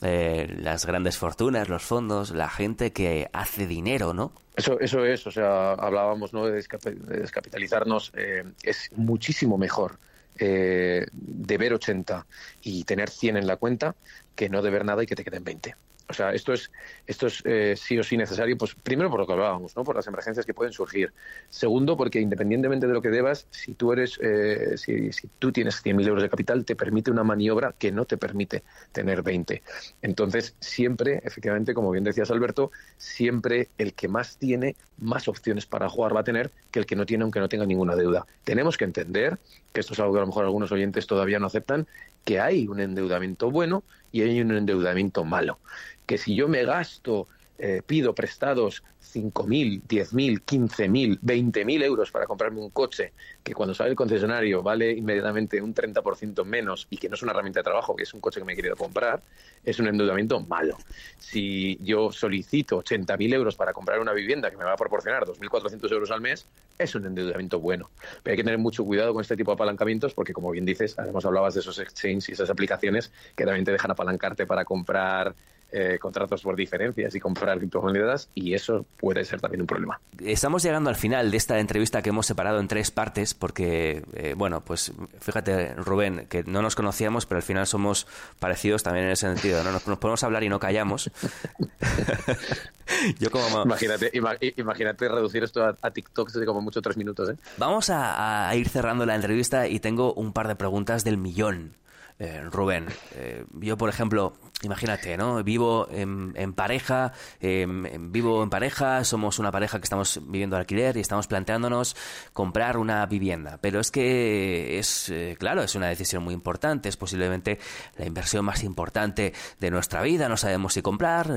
eh, 0.01 0.47
las 0.57 0.85
grandes 0.85 1.17
fortunas, 1.17 1.67
los 1.67 1.83
fondos, 1.83 2.31
la 2.31 2.49
gente 2.49 2.91
que 2.91 3.29
hace 3.33 3.67
dinero, 3.67 4.13
¿no? 4.13 4.31
Eso, 4.55 4.79
eso 4.79 5.05
es, 5.05 5.25
o 5.27 5.31
sea, 5.31 5.73
hablábamos 5.73 6.33
¿no? 6.33 6.45
de, 6.45 6.53
descapitalizarnos, 6.53 8.11
eh, 8.15 8.43
es 8.63 8.89
muchísimo 8.95 9.57
mejor 9.57 9.99
eh, 10.37 11.05
deber 11.11 11.73
80 11.73 12.25
y 12.61 12.83
tener 12.83 13.09
100 13.09 13.37
en 13.37 13.47
la 13.47 13.57
cuenta 13.57 13.95
que 14.35 14.49
no 14.49 14.61
deber 14.61 14.85
nada 14.85 15.03
y 15.03 15.05
que 15.05 15.15
te 15.15 15.23
queden 15.23 15.43
20. 15.43 15.75
O 16.09 16.13
sea, 16.13 16.33
esto 16.33 16.53
es, 16.53 16.71
esto 17.05 17.27
es 17.27 17.43
eh, 17.45 17.75
sí 17.77 17.99
o 17.99 18.03
sí 18.03 18.17
necesario, 18.17 18.57
pues 18.57 18.73
primero 18.73 19.11
por 19.11 19.19
lo 19.19 19.27
que 19.27 19.33
hablábamos, 19.33 19.75
¿no? 19.75 19.83
por 19.83 19.95
las 19.95 20.07
emergencias 20.07 20.43
que 20.43 20.55
pueden 20.55 20.73
surgir. 20.73 21.13
Segundo, 21.51 21.95
porque 21.95 22.19
independientemente 22.19 22.87
de 22.87 22.93
lo 22.93 23.01
que 23.01 23.09
debas, 23.09 23.45
si 23.51 23.75
tú 23.75 23.93
eres, 23.93 24.19
eh, 24.19 24.75
si, 24.75 25.11
si, 25.13 25.29
tú 25.37 25.51
tienes 25.51 25.85
100.000 25.85 26.07
euros 26.07 26.23
de 26.23 26.29
capital, 26.29 26.65
te 26.65 26.75
permite 26.75 27.11
una 27.11 27.23
maniobra 27.23 27.75
que 27.77 27.91
no 27.91 28.05
te 28.05 28.17
permite 28.17 28.63
tener 28.91 29.21
20. 29.21 29.61
Entonces, 30.01 30.55
siempre, 30.59 31.21
efectivamente, 31.23 31.75
como 31.75 31.91
bien 31.91 32.03
decías 32.03 32.31
Alberto, 32.31 32.71
siempre 32.97 33.69
el 33.77 33.93
que 33.93 34.07
más 34.07 34.37
tiene, 34.37 34.75
más 34.97 35.27
opciones 35.27 35.67
para 35.67 35.89
jugar 35.89 36.15
va 36.15 36.21
a 36.21 36.23
tener 36.23 36.49
que 36.71 36.79
el 36.79 36.87
que 36.87 36.95
no 36.95 37.05
tiene, 37.05 37.23
aunque 37.23 37.39
no 37.39 37.49
tenga 37.49 37.67
ninguna 37.67 37.95
deuda. 37.95 38.25
Tenemos 38.43 38.77
que 38.77 38.85
entender, 38.85 39.37
que 39.73 39.81
esto 39.81 39.93
es 39.93 39.99
algo 39.99 40.13
que 40.13 40.19
a 40.19 40.21
lo 40.21 40.27
mejor 40.27 40.45
algunos 40.45 40.71
oyentes 40.71 41.05
todavía 41.05 41.37
no 41.37 41.45
aceptan, 41.45 41.87
que 42.29 42.39
hay 42.39 42.67
un 42.67 42.79
endeudamiento 42.79 43.49
bueno 43.49 43.83
y 44.11 44.21
hay 44.21 44.39
un 44.39 44.51
endeudamiento 44.51 45.25
malo. 45.25 45.57
Que 46.05 46.19
si 46.19 46.35
yo 46.35 46.47
me 46.47 46.63
gasto, 46.63 47.27
eh, 47.57 47.81
pido 47.83 48.13
prestados 48.13 48.83
5.000, 49.13 49.83
10.000, 49.87 50.43
15.000, 50.43 51.19
20.000 51.19 51.83
euros 51.83 52.11
para 52.11 52.25
comprarme 52.25 52.59
un 52.59 52.69
coche 52.69 53.13
que 53.43 53.53
cuando 53.53 53.73
sale 53.73 53.91
el 53.91 53.95
concesionario 53.95 54.61
vale 54.61 54.91
inmediatamente 54.91 55.61
un 55.61 55.73
30% 55.73 56.45
menos 56.45 56.87
y 56.89 56.97
que 56.97 57.09
no 57.09 57.15
es 57.15 57.23
una 57.23 57.31
herramienta 57.31 57.59
de 57.61 57.63
trabajo, 57.63 57.95
que 57.95 58.03
es 58.03 58.13
un 58.13 58.21
coche 58.21 58.39
que 58.39 58.45
me 58.45 58.53
he 58.53 58.55
querido 58.55 58.75
comprar, 58.75 59.21
es 59.63 59.79
un 59.79 59.87
endeudamiento 59.87 60.39
malo. 60.41 60.77
Si 61.17 61.77
yo 61.81 62.11
solicito 62.11 62.83
80.000 62.83 63.33
euros 63.33 63.55
para 63.55 63.73
comprar 63.73 63.99
una 63.99 64.13
vivienda 64.13 64.51
que 64.51 64.57
me 64.57 64.63
va 64.63 64.73
a 64.73 64.77
proporcionar 64.77 65.25
2.400 65.25 65.91
euros 65.91 66.11
al 66.11 66.21
mes, 66.21 66.45
es 66.77 66.95
un 66.95 67.05
endeudamiento 67.05 67.59
bueno. 67.59 67.89
Pero 68.23 68.33
hay 68.33 68.37
que 68.37 68.43
tener 68.43 68.59
mucho 68.59 68.85
cuidado 68.85 69.13
con 69.13 69.21
este 69.21 69.35
tipo 69.35 69.51
de 69.51 69.55
apalancamientos 69.55 70.13
porque, 70.13 70.33
como 70.33 70.51
bien 70.51 70.65
dices, 70.65 70.97
además 70.97 71.25
hablabas 71.25 71.53
de 71.53 71.61
esos 71.61 71.79
exchanges 71.79 72.29
y 72.29 72.31
esas 72.33 72.49
aplicaciones 72.49 73.11
que 73.35 73.45
también 73.45 73.65
te 73.65 73.71
dejan 73.71 73.91
apalancarte 73.91 74.45
para 74.45 74.65
comprar 74.65 75.35
eh, 75.71 75.97
contratos 75.99 76.41
por 76.41 76.55
diferencias 76.55 77.13
y 77.13 77.19
comprar 77.19 77.57
criptomonedas 77.57 78.29
y 78.33 78.53
eso 78.53 78.85
puede 78.97 79.23
ser 79.23 79.39
también 79.39 79.61
un 79.61 79.67
problema. 79.67 79.99
Estamos 80.19 80.63
llegando 80.63 80.89
al 80.89 80.95
final 80.95 81.29
de 81.29 81.37
esta 81.37 81.59
entrevista 81.59 82.01
que 82.01 82.09
hemos 82.09 82.25
separado 82.25 82.59
en 82.59 82.67
tres 82.67 82.91
partes 82.91 83.33
porque, 83.33 84.03
eh, 84.13 84.33
bueno, 84.35 84.61
pues 84.61 84.91
fíjate 85.19 85.75
Rubén, 85.75 86.25
que 86.27 86.43
no 86.43 86.61
nos 86.61 86.75
conocíamos 86.75 87.25
pero 87.25 87.37
al 87.37 87.43
final 87.43 87.67
somos 87.67 88.07
parecidos 88.39 88.83
también 88.83 89.05
en 89.05 89.11
ese 89.11 89.27
sentido, 89.27 89.63
¿no? 89.63 89.71
Nos, 89.71 89.83
podemos 89.83 90.23
hablar 90.23 90.43
y 90.43 90.49
no 90.49 90.59
callamos. 90.59 91.11
Yo 93.19 93.29
como... 93.29 93.63
Imagínate, 93.63 94.11
imagínate 94.57 95.07
reducir 95.07 95.43
esto 95.43 95.63
a, 95.63 95.91
TikTok 95.91 96.31
de 96.31 96.45
como 96.45 96.61
mucho 96.61 96.81
tres 96.81 96.97
minutos, 96.97 97.29
¿eh? 97.29 97.35
Vamos 97.57 97.89
a 97.91 98.51
ir 98.55 98.69
cerrando 98.69 99.05
la 99.05 99.15
entrevista 99.15 99.67
y 99.67 99.79
tengo 99.79 100.13
un 100.13 100.33
par 100.33 100.47
de 100.47 100.55
preguntas 100.55 101.03
del 101.03 101.17
millón. 101.17 101.73
Eh, 102.21 102.41
Rubén. 102.51 102.85
Eh, 103.15 103.45
yo, 103.61 103.77
por 103.77 103.87
ejemplo, 103.87 104.33
imagínate, 104.61 105.15
¿no? 105.15 105.41
Vivo 105.41 105.87
en, 105.89 106.51
pareja, 106.51 107.13
em, 107.39 108.11
vivo 108.11 108.43
en 108.43 108.49
pareja, 108.49 109.05
somos 109.05 109.39
una 109.39 109.53
pareja 109.53 109.79
que 109.79 109.85
estamos 109.85 110.19
viviendo 110.23 110.57
alquiler 110.57 110.97
y 110.97 110.99
estamos 110.99 111.27
planteándonos 111.27 111.95
comprar 112.33 112.75
una 112.75 113.05
vivienda. 113.05 113.57
Pero 113.61 113.79
es 113.79 113.89
que 113.89 114.77
es, 114.79 115.09
eh, 115.09 115.37
claro, 115.39 115.63
es 115.63 115.75
una 115.75 115.87
decisión 115.87 116.21
muy 116.21 116.33
importante, 116.33 116.89
es 116.89 116.97
posiblemente 116.97 117.57
la 117.97 118.05
inversión 118.05 118.43
más 118.43 118.65
importante 118.65 119.31
de 119.61 119.71
nuestra 119.71 120.01
vida. 120.01 120.27
No 120.27 120.35
sabemos 120.35 120.73
si 120.73 120.81
comprar 120.81 121.31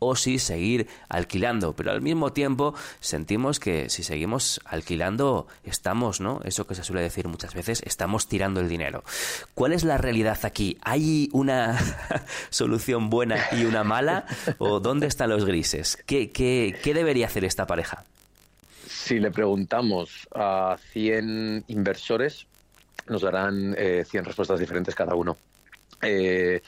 o 0.00 0.16
si 0.16 0.38
seguir 0.38 0.86
alquilando. 1.08 1.74
Pero 1.74 1.92
al 1.92 2.02
mismo 2.02 2.34
tiempo 2.34 2.74
sentimos 3.00 3.58
que 3.58 3.88
si 3.88 4.02
seguimos 4.02 4.60
alquilando, 4.66 5.46
estamos, 5.64 6.20
¿no? 6.20 6.42
Eso 6.44 6.66
que 6.66 6.74
se 6.74 6.84
suele 6.84 7.00
decir 7.00 7.26
muchas 7.26 7.54
veces, 7.54 7.82
estamos 7.86 8.28
tirando 8.28 8.60
el 8.60 8.68
dinero. 8.68 9.02
¿Cuál 9.54 9.72
es 9.72 9.82
la 9.82 9.96
realidad? 9.96 10.25
Aquí? 10.28 10.78
¿Hay 10.82 11.28
una 11.32 11.78
solución 12.50 13.10
buena 13.10 13.38
y 13.52 13.64
una 13.64 13.84
mala? 13.84 14.26
¿O 14.58 14.80
dónde 14.80 15.06
están 15.06 15.30
los 15.30 15.44
grises? 15.44 15.98
¿Qué, 16.06 16.30
qué, 16.30 16.94
debería 16.94 17.26
hacer 17.26 17.44
esta 17.44 17.66
pareja? 17.66 18.04
Si 18.86 19.18
le 19.18 19.30
preguntamos 19.30 20.28
a 20.34 20.76
100 20.92 21.64
inversores, 21.68 22.46
nos 23.08 23.22
darán 23.22 23.74
100 23.74 23.76
eh, 23.76 24.22
respuestas 24.22 24.58
diferentes 24.58 24.94
cada 24.94 25.14
uno. 25.14 25.36
Eh, 26.02 26.62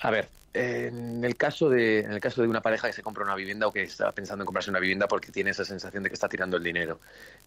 a 0.00 0.10
ver, 0.10 0.28
en 0.54 1.24
el 1.24 1.36
caso 1.36 1.70
de 1.70 2.00
en 2.00 2.12
el 2.12 2.20
caso 2.20 2.42
de 2.42 2.48
una 2.48 2.60
pareja 2.60 2.86
que 2.86 2.92
se 2.92 3.02
compra 3.02 3.24
una 3.24 3.34
vivienda 3.34 3.66
o 3.66 3.72
que 3.72 3.82
está 3.82 4.12
pensando 4.12 4.42
en 4.42 4.46
comprarse 4.46 4.70
una 4.70 4.80
vivienda 4.80 5.08
porque 5.08 5.32
tiene 5.32 5.50
esa 5.50 5.64
sensación 5.64 6.02
de 6.02 6.10
que 6.10 6.14
está 6.14 6.28
tirando 6.28 6.58
el 6.58 6.62
dinero. 6.62 7.00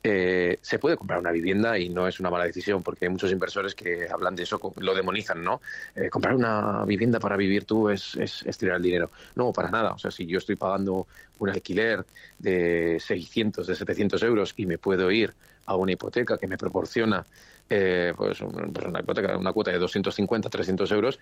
Eh, 0.04 0.58
se 0.62 0.80
puede 0.80 0.98
comprar 0.98 1.20
una 1.20 1.32
vivienda 1.32 1.78
y 1.78 1.90
no 1.90 2.08
es 2.08 2.20
una 2.20 2.32
mala 2.32 2.46
decisión 2.46 2.82
porque 2.82 3.06
hay 3.06 3.10
muchos 3.10 3.32
inversores 3.32 3.76
que 3.76 4.08
hablan 4.10 4.36
de 4.36 4.44
eso 4.44 4.60
lo 4.78 4.96
demonizan 4.96 5.44
no 5.44 5.62
eh, 5.96 6.10
comprar 6.10 6.36
una 6.36 6.84
vivienda 6.86 7.20
para 7.20 7.38
vivir 7.38 7.66
tú 7.66 7.90
es, 7.90 8.16
es, 8.16 8.44
es, 8.44 8.58
tirar 8.58 8.78
el 8.78 8.84
dinero. 8.84 9.12
No 9.36 9.54
para 9.54 9.70
nada. 9.70 9.92
O 9.92 10.00
sea 10.00 10.10
si 10.10 10.26
yo 10.26 10.40
estoy 10.40 10.56
pagando 10.56 11.08
un 11.38 11.50
alquiler 11.50 12.06
de 12.40 12.98
600 13.00 13.68
de 13.68 13.76
700 13.76 14.24
euros 14.24 14.54
y 14.58 14.66
me 14.66 14.78
puedo 14.78 15.12
ir 15.12 15.34
a 15.68 15.76
una 15.76 15.92
hipoteca 15.92 16.38
que 16.38 16.48
me 16.48 16.58
proporciona 16.58 17.26
eh, 17.70 18.14
pues, 18.16 18.40
pues 18.40 18.86
una 18.86 19.00
hipoteca, 19.00 19.38
una 19.38 19.52
cuota 19.52 19.72
de 19.72 19.80
250, 19.80 20.50
300 20.50 20.92
euros, 20.92 21.20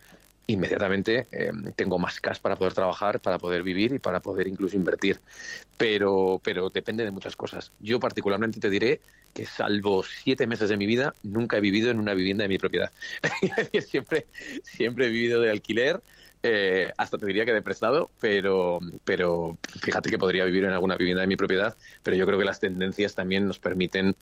inmediatamente 0.47 1.27
eh, 1.31 1.51
tengo 1.75 2.00
más 2.00 2.19
cash 2.19 2.39
para 2.39 2.55
poder 2.55 2.73
trabajar, 2.73 3.19
para 3.19 3.38
poder 3.38 3.63
vivir 3.63 3.93
y 3.93 4.00
para 4.00 4.19
poder 4.19 4.47
incluso 4.47 4.75
invertir. 4.75 5.19
Pero, 5.77 6.41
pero 6.43 6.69
depende 6.69 7.03
de 7.03 7.12
muchas 7.12 7.35
cosas. 7.35 7.71
Yo 7.79 8.00
particularmente 8.00 8.59
te 8.59 8.69
diré 8.69 9.01
que 9.33 9.45
salvo 9.45 10.03
siete 10.03 10.45
meses 10.47 10.69
de 10.69 10.77
mi 10.77 10.85
vida, 10.85 11.15
nunca 11.23 11.57
he 11.57 11.62
vivido 11.62 11.89
en 11.89 12.00
una 12.00 12.13
vivienda 12.13 12.43
de 12.43 12.50
mi 12.50 12.57
propiedad. 12.57 12.91
siempre, 13.88 14.27
siempre 14.63 15.07
he 15.07 15.09
vivido 15.09 15.41
de 15.41 15.51
alquiler. 15.51 16.01
Eh, 16.45 16.91
hasta 16.97 17.17
te 17.17 17.25
diría 17.25 17.45
que 17.45 17.53
de 17.53 17.62
prestado, 17.62 18.12
pero, 18.19 18.79
pero 19.05 19.57
fíjate 19.81 20.09
que 20.09 20.17
podría 20.17 20.43
vivir 20.43 20.65
en 20.65 20.71
alguna 20.71 20.97
vivienda 20.97 21.21
de 21.21 21.27
mi 21.27 21.38
propiedad, 21.38 21.77
pero 22.03 22.17
yo 22.17 22.25
creo 22.25 22.38
que 22.38 22.43
las 22.43 22.59
tendencias 22.59 23.15
también 23.15 23.47
nos 23.47 23.59
permiten 23.59 24.13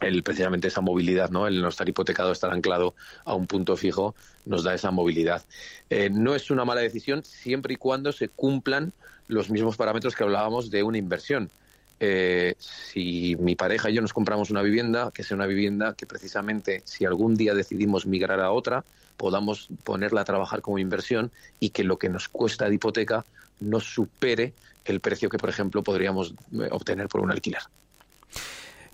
el, 0.00 0.22
precisamente 0.22 0.68
esa 0.68 0.80
movilidad, 0.80 1.30
¿no? 1.30 1.46
El 1.46 1.60
no 1.60 1.68
estar 1.68 1.88
hipotecado, 1.88 2.32
estar 2.32 2.52
anclado 2.52 2.94
a 3.24 3.34
un 3.34 3.46
punto 3.46 3.76
fijo, 3.76 4.14
nos 4.44 4.64
da 4.64 4.74
esa 4.74 4.90
movilidad. 4.90 5.44
Eh, 5.90 6.10
no 6.10 6.34
es 6.34 6.50
una 6.50 6.64
mala 6.64 6.80
decisión 6.80 7.24
siempre 7.24 7.74
y 7.74 7.76
cuando 7.76 8.12
se 8.12 8.28
cumplan 8.28 8.92
los 9.28 9.50
mismos 9.50 9.76
parámetros 9.76 10.14
que 10.14 10.24
hablábamos 10.24 10.70
de 10.70 10.82
una 10.82 10.98
inversión. 10.98 11.50
Eh, 11.98 12.54
si 12.58 13.36
mi 13.36 13.56
pareja 13.56 13.88
y 13.88 13.94
yo 13.94 14.02
nos 14.02 14.12
compramos 14.12 14.50
una 14.50 14.62
vivienda, 14.62 15.10
que 15.12 15.22
sea 15.22 15.36
una 15.36 15.46
vivienda 15.46 15.94
que 15.94 16.06
precisamente 16.06 16.82
si 16.84 17.06
algún 17.06 17.36
día 17.36 17.54
decidimos 17.54 18.06
migrar 18.06 18.40
a 18.40 18.52
otra, 18.52 18.84
podamos 19.16 19.68
ponerla 19.82 20.20
a 20.20 20.24
trabajar 20.24 20.60
como 20.60 20.78
inversión 20.78 21.30
y 21.58 21.70
que 21.70 21.84
lo 21.84 21.98
que 21.98 22.10
nos 22.10 22.28
cuesta 22.28 22.68
de 22.68 22.74
hipoteca 22.74 23.24
no 23.60 23.80
supere 23.80 24.52
el 24.84 25.00
precio 25.00 25.30
que, 25.30 25.38
por 25.38 25.48
ejemplo, 25.48 25.82
podríamos 25.82 26.34
eh, 26.52 26.68
obtener 26.70 27.08
por 27.08 27.22
un 27.22 27.30
alquiler. 27.30 27.62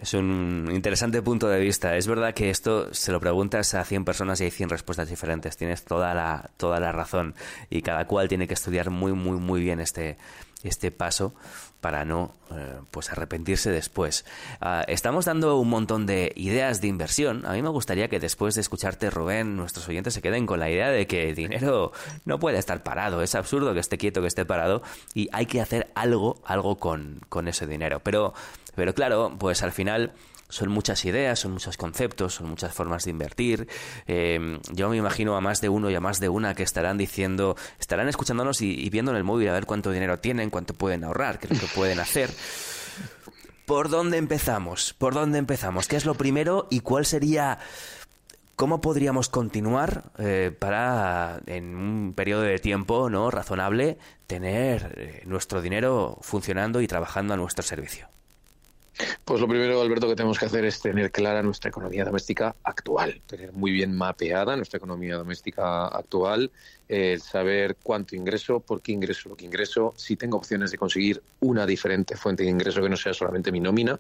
Es 0.03 0.15
un 0.15 0.69
interesante 0.73 1.23
punto 1.23 1.49
de 1.49 1.61
vista. 1.61 1.97
Es 1.97 2.09
verdad 2.09 2.35
que 2.35 2.51
esto 2.51 2.93
se 2.93 3.13
lo 3.13 3.21
preguntas 3.21 3.73
a 3.75 3.85
100 3.85 4.05
personas 4.05 4.41
y 4.41 4.45
hay 4.45 4.51
100 4.51 4.71
respuestas 4.71 5.09
diferentes. 5.09 5.57
Tienes 5.57 5.85
toda 5.85 6.13
la, 6.13 6.51
toda 6.57 6.81
la 6.81 6.91
razón. 6.91 7.37
Y 7.71 7.83
cada 7.83 8.05
cual 8.09 8.27
tiene 8.27 8.49
que 8.49 8.55
estudiar 8.55 8.91
muy, 8.91 9.13
muy, 9.13 9.39
muy 9.39 9.61
bien 9.61 9.79
este, 9.79 10.19
este 10.69 10.91
paso 10.91 11.35
para 11.81 12.05
no 12.05 12.33
eh, 12.53 12.79
pues 12.91 13.11
arrepentirse 13.11 13.71
después. 13.71 14.25
Ah, 14.61 14.85
estamos 14.87 15.25
dando 15.25 15.59
un 15.59 15.69
montón 15.69 16.07
de 16.07 16.33
ideas 16.37 16.81
de 16.81 16.89
inversión. 16.89 17.45
A 17.45 17.53
mí 17.53 17.63
me 17.63 17.69
gustaría 17.71 18.09
que 18.09 18.21
después 18.21 18.55
de 18.55 18.61
escucharte, 18.61 19.11
Rubén, 19.11 19.57
nuestros 19.57 19.89
oyentes 19.89 20.15
se 20.15 20.23
queden 20.23 20.47
con 20.47 20.61
la 20.61 20.71
idea 20.71 20.91
de 20.91 21.07
que 21.07 21.31
el 21.31 21.35
dinero 21.35 21.93
no 22.25 22.39
puede 22.39 22.59
estar 22.59 22.83
parado. 22.83 23.23
Es 23.23 23.35
absurdo 23.35 23.75
que 23.75 23.81
esté 23.81 23.99
quieto, 23.99 24.21
que 24.21 24.29
esté 24.29 24.45
parado 24.45 24.83
y 25.13 25.29
hay 25.33 25.47
que 25.47 25.61
hacer 25.61 25.91
algo, 25.95 26.41
algo 26.45 26.77
con, 26.77 27.21
con 27.29 27.49
ese 27.49 27.67
dinero. 27.67 28.01
Pero 28.05 28.33
pero 28.75 28.95
claro, 28.95 29.35
pues 29.39 29.63
al 29.63 29.73
final 29.73 30.13
son 30.53 30.69
muchas 30.69 31.05
ideas, 31.07 31.39
son 31.39 31.53
muchos 31.53 31.79
conceptos, 31.79 32.35
son 32.35 32.51
muchas 32.51 32.75
formas 32.75 33.05
de 33.05 33.11
invertir. 33.11 33.69
Em, 34.07 34.61
yo 34.71 34.91
me 34.91 34.99
imagino 34.99 35.35
a 35.35 35.41
más 35.41 35.63
de 35.63 35.71
uno 35.71 35.91
y 35.91 35.95
a 35.95 36.01
más 36.01 36.21
de 36.21 36.29
una 36.29 36.55
que 36.55 36.63
estarán 36.63 36.99
diciendo, 36.99 37.57
estarán 37.81 38.09
escuchándonos 38.09 38.61
y, 38.61 38.89
viendo 38.91 39.13
en 39.13 39.17
el 39.17 39.25
móvil 39.25 39.49
a 39.49 39.55
ver 39.55 39.65
cuánto 39.65 39.91
dinero 39.91 40.19
tienen, 40.19 40.51
cuánto 40.51 40.75
pueden 40.75 41.05
ahorrar, 41.05 41.39
qué 41.39 41.47
es 41.47 41.63
lo 41.63 41.67
que 41.67 41.75
pueden 41.75 42.01
hacer. 42.01 42.31
¿Por 43.65 43.89
dónde 43.89 44.19
empezamos? 44.19 44.93
¿Por 44.93 45.15
dónde 45.15 45.39
empezamos? 45.39 45.89
¿Qué 45.89 45.97
es 45.97 46.05
lo 46.05 46.15
primero 46.15 46.67
y 46.71 46.81
cuál 46.81 47.07
sería 47.07 47.59
¿Cómo 48.55 48.83
podríamos 48.83 49.31
continuar 49.31 50.13
eh, 50.19 50.55
para, 50.57 51.41
en 51.47 51.75
un 51.75 52.13
periodo 52.15 52.43
de 52.43 52.59
tiempo 52.59 53.09
no 53.09 53.31
razonable, 53.31 53.97
tener 54.27 54.95
eh, 54.99 55.23
nuestro 55.25 55.63
dinero 55.63 56.19
funcionando 56.21 56.83
y 56.83 56.87
trabajando 56.87 57.33
a 57.33 57.39
nuestro 57.39 57.65
servicio? 57.65 58.09
Pues 59.33 59.41
lo 59.41 59.49
primero, 59.49 59.81
Alberto, 59.81 60.07
que 60.09 60.15
tenemos 60.15 60.39
que 60.39 60.45
hacer 60.45 60.67
es 60.67 60.79
tener 60.79 61.11
clara 61.11 61.43
nuestra 61.43 61.71
economía 61.71 62.05
doméstica 62.05 62.55
actual, 62.65 63.23
tener 63.27 63.51
muy 63.55 63.73
bien 63.73 63.97
mapeada 63.97 64.55
nuestra 64.57 64.77
economía 64.77 65.17
doméstica 65.17 65.87
actual, 65.87 66.51
el 66.87 67.19
saber 67.19 67.79
cuánto 67.83 68.15
ingreso, 68.15 68.61
por 68.61 68.83
qué 68.83 68.93
ingreso 68.93 69.31
lo 69.31 69.37
que 69.39 69.47
ingreso, 69.47 69.95
si 69.97 70.17
tengo 70.17 70.37
opciones 70.37 70.71
de 70.71 70.77
conseguir 70.77 71.23
una 71.41 71.65
diferente 71.65 72.15
fuente 72.15 72.43
de 72.43 72.51
ingreso 72.51 72.83
que 72.83 72.91
no 72.91 72.97
sea 72.99 73.15
solamente 73.15 73.51
mi 73.51 73.61
nómina, 73.61 73.99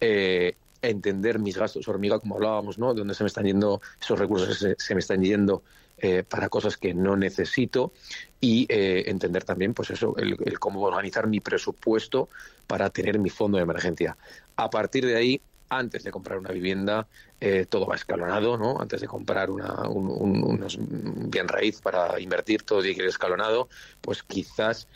eh, 0.00 0.54
entender 0.82 1.40
mis 1.40 1.58
gastos 1.58 1.88
hormiga, 1.88 2.20
como 2.20 2.36
hablábamos, 2.36 2.78
¿no? 2.78 2.94
De 2.94 3.00
dónde 3.00 3.14
se 3.14 3.24
me 3.24 3.26
están 3.26 3.46
yendo 3.46 3.80
esos 4.00 4.20
recursos, 4.20 4.56
se, 4.56 4.76
se 4.78 4.94
me 4.94 5.00
están 5.00 5.20
yendo 5.20 5.64
eh, 6.02 6.22
para 6.22 6.48
cosas 6.48 6.76
que 6.76 6.94
no 6.94 7.16
necesito 7.16 7.92
y 8.40 8.66
eh, 8.70 9.04
entender 9.06 9.44
también, 9.44 9.74
pues 9.74 9.90
eso, 9.90 10.16
el, 10.16 10.58
cómo 10.58 10.80
organizar 10.82 11.26
mi 11.26 11.40
presupuesto 11.40 12.30
para 12.66 12.88
tener 12.88 13.18
mi 13.18 13.28
fondo 13.28 13.58
de 13.58 13.64
emergencia. 13.64 14.16
A 14.56 14.70
partir 14.70 15.04
de 15.04 15.16
ahí, 15.16 15.40
antes 15.68 16.02
de 16.02 16.10
comprar 16.10 16.38
una 16.38 16.52
vivienda, 16.52 17.06
eh, 17.40 17.66
todo 17.68 17.86
va 17.86 17.96
escalonado, 17.96 18.56
¿no? 18.56 18.80
Antes 18.80 19.02
de 19.02 19.08
comprar 19.08 19.50
una, 19.50 19.88
un, 19.88 20.08
unos 20.42 20.78
bien 20.80 21.48
raíz 21.48 21.80
para 21.80 22.18
invertir, 22.18 22.62
todo 22.62 22.80
tiene 22.80 22.96
que 22.96 23.02
ir 23.02 23.08
escalonado, 23.08 23.68
pues 24.00 24.22
quizás 24.22 24.88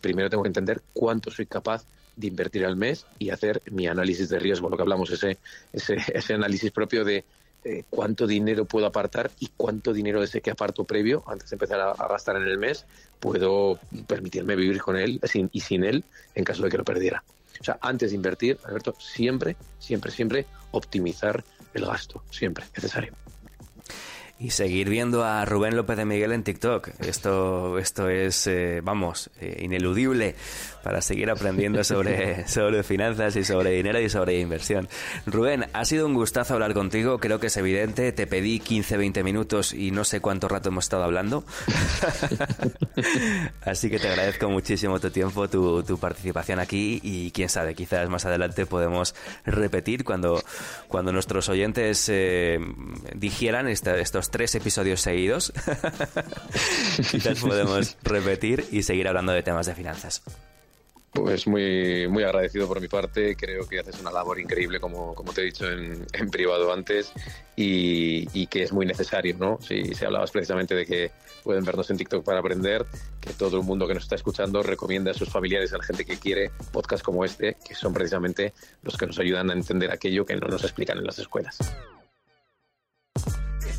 primero 0.00 0.30
tengo 0.30 0.42
que 0.42 0.48
entender 0.48 0.80
cuánto 0.94 1.30
soy 1.30 1.44
capaz 1.44 1.84
de 2.16 2.26
invertir 2.26 2.64
al 2.64 2.74
mes 2.74 3.04
y 3.18 3.30
hacer 3.30 3.62
mi 3.70 3.86
análisis 3.86 4.30
de 4.30 4.38
riesgo, 4.38 4.70
lo 4.70 4.76
que 4.76 4.82
hablamos, 4.82 5.10
ese, 5.10 5.36
ese, 5.74 5.98
ese 6.14 6.34
análisis 6.34 6.72
propio 6.72 7.04
de 7.04 7.24
eh, 7.64 7.84
cuánto 7.90 8.26
dinero 8.26 8.64
puedo 8.64 8.86
apartar 8.86 9.30
y 9.40 9.50
cuánto 9.56 9.92
dinero 9.92 10.20
de 10.20 10.26
ese 10.26 10.40
que 10.40 10.50
aparto 10.50 10.84
previo, 10.84 11.24
antes 11.26 11.50
de 11.50 11.54
empezar 11.54 11.80
a, 11.80 12.08
gastar 12.08 12.36
en 12.36 12.44
el 12.44 12.58
mes, 12.58 12.86
puedo 13.20 13.78
permitirme 14.06 14.56
vivir 14.56 14.80
con 14.80 14.96
él 14.96 15.20
sin, 15.24 15.50
y 15.52 15.60
sin 15.60 15.84
él 15.84 16.04
en 16.34 16.44
caso 16.44 16.62
de 16.62 16.70
que 16.70 16.78
lo 16.78 16.84
perdiera. 16.84 17.22
O 17.60 17.64
sea, 17.64 17.78
antes 17.80 18.10
de 18.10 18.16
invertir, 18.16 18.58
Alberto, 18.64 18.94
siempre, 18.98 19.56
siempre, 19.78 20.12
siempre 20.12 20.46
optimizar 20.70 21.44
el 21.74 21.84
gasto, 21.84 22.22
siempre 22.30 22.64
necesario 22.74 23.12
y 24.40 24.50
seguir 24.50 24.88
viendo 24.88 25.24
a 25.24 25.44
Rubén 25.44 25.74
López 25.74 25.96
de 25.96 26.04
Miguel 26.04 26.32
en 26.32 26.44
TikTok. 26.44 26.90
Esto, 27.00 27.78
esto 27.78 28.08
es, 28.08 28.46
eh, 28.46 28.80
vamos, 28.84 29.30
eh, 29.40 29.62
ineludible 29.62 30.36
para 30.84 31.02
seguir 31.02 31.28
aprendiendo 31.28 31.82
sobre, 31.82 32.46
sobre 32.48 32.84
finanzas 32.84 33.34
y 33.34 33.44
sobre 33.44 33.72
dinero 33.72 34.00
y 34.00 34.08
sobre 34.08 34.38
inversión. 34.38 34.88
Rubén, 35.26 35.66
ha 35.72 35.84
sido 35.84 36.06
un 36.06 36.14
gustazo 36.14 36.54
hablar 36.54 36.72
contigo. 36.72 37.18
Creo 37.18 37.40
que 37.40 37.48
es 37.48 37.56
evidente. 37.56 38.12
Te 38.12 38.26
pedí 38.28 38.60
15, 38.60 38.96
20 38.96 39.24
minutos 39.24 39.72
y 39.72 39.90
no 39.90 40.04
sé 40.04 40.20
cuánto 40.20 40.48
rato 40.48 40.68
hemos 40.68 40.84
estado 40.84 41.02
hablando. 41.02 41.44
Así 43.62 43.90
que 43.90 43.98
te 43.98 44.08
agradezco 44.08 44.48
muchísimo 44.48 45.00
tu 45.00 45.10
tiempo, 45.10 45.48
tu, 45.48 45.82
tu 45.82 45.98
participación 45.98 46.60
aquí 46.60 47.00
y 47.02 47.32
quién 47.32 47.48
sabe, 47.48 47.74
quizás 47.74 48.08
más 48.08 48.24
adelante 48.24 48.66
podemos 48.66 49.14
repetir 49.44 50.04
cuando, 50.04 50.42
cuando 50.86 51.12
nuestros 51.12 51.48
oyentes 51.48 52.08
eh, 52.08 52.60
digieran 53.14 53.68
estos 53.68 54.27
tres 54.30 54.54
episodios 54.54 55.00
seguidos, 55.00 55.52
quizás 57.10 57.40
podemos 57.40 57.96
repetir 58.02 58.64
y 58.70 58.82
seguir 58.82 59.08
hablando 59.08 59.32
de 59.32 59.42
temas 59.42 59.66
de 59.66 59.74
finanzas. 59.74 60.22
Pues 61.12 61.46
muy, 61.46 62.06
muy 62.06 62.22
agradecido 62.22 62.68
por 62.68 62.80
mi 62.80 62.88
parte. 62.88 63.34
Creo 63.34 63.66
que 63.66 63.80
haces 63.80 63.98
una 64.00 64.10
labor 64.10 64.38
increíble, 64.38 64.78
como, 64.78 65.14
como 65.14 65.32
te 65.32 65.40
he 65.40 65.44
dicho 65.44 65.68
en, 65.70 66.06
en 66.12 66.30
privado 66.30 66.72
antes, 66.72 67.12
y, 67.56 68.46
que 68.46 68.62
es 68.62 68.72
muy 68.72 68.84
necesario, 68.84 69.34
¿no? 69.38 69.58
Si, 69.60 69.94
si, 69.94 70.04
hablabas 70.04 70.30
precisamente 70.30 70.74
de 70.74 70.86
que 70.86 71.10
pueden 71.42 71.64
vernos 71.64 71.90
en 71.90 71.96
TikTok 71.96 72.24
para 72.24 72.40
aprender, 72.40 72.84
que 73.20 73.32
todo 73.32 73.58
el 73.58 73.64
mundo 73.64 73.88
que 73.88 73.94
nos 73.94 74.04
está 74.04 74.16
escuchando 74.16 74.62
recomienda 74.62 75.10
a 75.10 75.14
sus 75.14 75.30
familiares, 75.30 75.72
a 75.72 75.78
la 75.78 75.84
gente 75.84 76.04
que 76.04 76.18
quiere 76.18 76.50
podcasts 76.72 77.02
como 77.02 77.24
este, 77.24 77.56
que 77.66 77.74
son 77.74 77.94
precisamente 77.94 78.52
los 78.82 78.96
que 78.96 79.06
nos 79.06 79.18
ayudan 79.18 79.50
a 79.50 79.54
entender 79.54 79.90
aquello 79.90 80.26
que 80.26 80.36
no 80.36 80.46
nos 80.46 80.62
explican 80.62 80.98
en 80.98 81.04
las 81.04 81.18
escuelas. 81.18 81.58